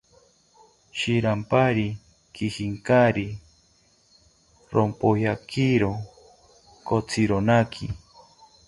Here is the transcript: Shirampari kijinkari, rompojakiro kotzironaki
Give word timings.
Shirampari 0.99 1.85
kijinkari, 2.37 3.27
rompojakiro 4.73 5.91
kotzironaki 6.87 7.87